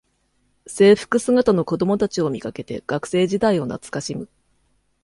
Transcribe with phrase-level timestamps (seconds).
[0.65, 4.29] 制服姿の子どもたちを見かけて学生時代を懐かしむ